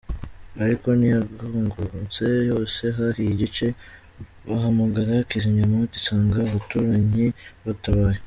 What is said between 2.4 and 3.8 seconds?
yose, hahiye igice,